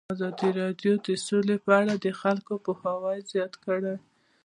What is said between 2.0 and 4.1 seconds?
د خلکو پوهاوی زیات کړی.